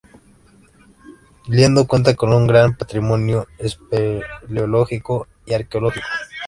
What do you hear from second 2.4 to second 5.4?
gran patrimonio espeleológico